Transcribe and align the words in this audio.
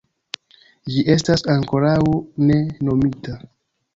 Ĝi 0.93 1.03
estas 1.15 1.43
ankoraŭ 1.57 1.93
ne 2.47 2.57
nomita. 2.89 3.37